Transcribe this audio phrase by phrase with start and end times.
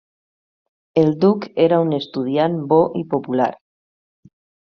[1.01, 3.51] El duc era un estudiant bo i popular.